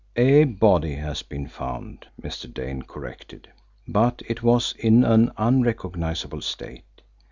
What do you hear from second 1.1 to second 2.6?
been found," Mr.